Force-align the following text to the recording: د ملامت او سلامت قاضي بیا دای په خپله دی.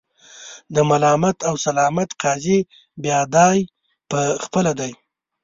د 0.73 0.75
ملامت 0.89 1.37
او 1.47 1.55
سلامت 1.65 2.09
قاضي 2.21 2.59
بیا 3.03 3.19
دای 3.35 3.57
په 4.09 4.19
خپله 4.45 4.71
دی. 4.79 4.91